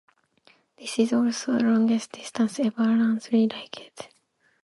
This 0.79 0.97
is 0.97 1.13
also 1.13 1.53
the 1.59 1.63
longest 1.63 2.13
distance 2.13 2.59
ever 2.59 2.85
ran 2.87 3.19
three-legged. 3.19 4.07